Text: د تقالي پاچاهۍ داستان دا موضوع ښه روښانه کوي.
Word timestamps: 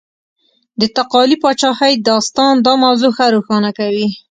د 0.79 0.81
تقالي 0.97 1.37
پاچاهۍ 1.43 1.93
داستان 2.09 2.53
دا 2.65 2.73
موضوع 2.83 3.11
ښه 3.17 3.25
روښانه 3.35 3.69
کوي. 3.79 4.07